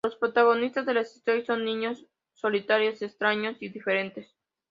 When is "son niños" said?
1.45-2.07